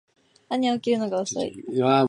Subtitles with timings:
[0.49, 1.63] 兄は起きるのが遅い